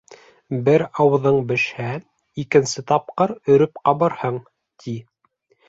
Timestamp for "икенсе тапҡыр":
2.45-3.37